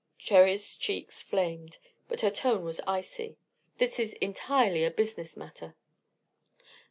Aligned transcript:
Cherry's 0.17 0.77
cheeks 0.77 1.21
flamed, 1.21 1.77
but 2.07 2.21
her 2.21 2.31
tone 2.31 2.63
was 2.65 2.81
icy. 2.87 3.37
"This 3.77 3.99
is 3.99 4.13
entirely 4.13 4.83
a 4.83 4.89
business 4.89 5.37
matter." 5.37 5.75